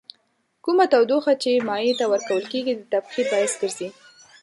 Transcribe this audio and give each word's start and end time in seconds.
کومه 0.63 0.85
تودوخه 0.93 1.33
چې 1.43 1.51
مایع 1.67 1.93
ته 1.99 2.05
ورکول 2.13 2.43
کیږي 2.51 2.73
د 2.75 2.81
تبخیر 2.93 3.25
باعث 3.33 3.53
ګرځي. 3.61 3.89